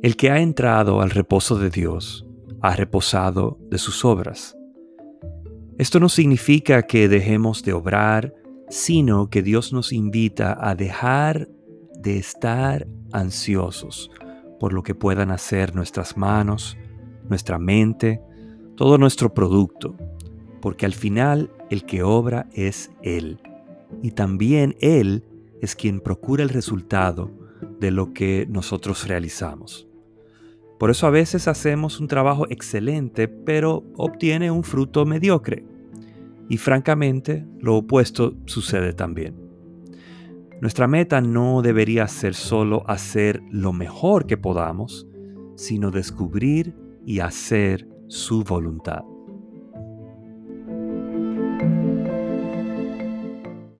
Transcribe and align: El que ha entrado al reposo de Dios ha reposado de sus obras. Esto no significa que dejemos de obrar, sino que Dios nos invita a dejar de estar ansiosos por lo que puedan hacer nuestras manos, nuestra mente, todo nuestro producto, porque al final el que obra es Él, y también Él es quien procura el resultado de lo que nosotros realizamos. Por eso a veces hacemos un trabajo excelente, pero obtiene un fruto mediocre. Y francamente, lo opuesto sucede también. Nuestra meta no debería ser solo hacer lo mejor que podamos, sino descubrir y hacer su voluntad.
El 0.00 0.14
que 0.16 0.30
ha 0.30 0.38
entrado 0.38 1.00
al 1.00 1.10
reposo 1.10 1.58
de 1.58 1.70
Dios 1.70 2.24
ha 2.62 2.76
reposado 2.76 3.58
de 3.68 3.78
sus 3.78 4.04
obras. 4.04 4.56
Esto 5.76 5.98
no 5.98 6.08
significa 6.08 6.82
que 6.82 7.08
dejemos 7.08 7.64
de 7.64 7.72
obrar, 7.72 8.32
sino 8.68 9.28
que 9.28 9.42
Dios 9.42 9.72
nos 9.72 9.92
invita 9.92 10.56
a 10.60 10.76
dejar 10.76 11.48
de 11.98 12.16
estar 12.16 12.86
ansiosos 13.10 14.08
por 14.60 14.72
lo 14.72 14.84
que 14.84 14.94
puedan 14.94 15.32
hacer 15.32 15.74
nuestras 15.74 16.16
manos, 16.16 16.76
nuestra 17.28 17.58
mente, 17.58 18.22
todo 18.76 18.98
nuestro 18.98 19.34
producto, 19.34 19.96
porque 20.60 20.86
al 20.86 20.94
final 20.94 21.50
el 21.70 21.84
que 21.84 22.04
obra 22.04 22.48
es 22.52 22.92
Él, 23.02 23.40
y 24.00 24.12
también 24.12 24.76
Él 24.80 25.24
es 25.60 25.74
quien 25.74 25.98
procura 25.98 26.44
el 26.44 26.50
resultado 26.50 27.32
de 27.80 27.90
lo 27.90 28.12
que 28.12 28.46
nosotros 28.48 29.08
realizamos. 29.08 29.87
Por 30.78 30.90
eso 30.90 31.06
a 31.06 31.10
veces 31.10 31.48
hacemos 31.48 31.98
un 32.00 32.06
trabajo 32.06 32.46
excelente, 32.50 33.26
pero 33.26 33.84
obtiene 33.96 34.50
un 34.50 34.62
fruto 34.62 35.04
mediocre. 35.04 35.64
Y 36.48 36.56
francamente, 36.56 37.46
lo 37.58 37.76
opuesto 37.76 38.34
sucede 38.46 38.92
también. 38.92 39.34
Nuestra 40.60 40.88
meta 40.88 41.20
no 41.20 41.62
debería 41.62 42.06
ser 42.08 42.34
solo 42.34 42.84
hacer 42.88 43.42
lo 43.50 43.72
mejor 43.72 44.26
que 44.26 44.36
podamos, 44.36 45.06
sino 45.56 45.90
descubrir 45.90 46.74
y 47.04 47.20
hacer 47.20 47.88
su 48.08 48.42
voluntad. 48.44 49.02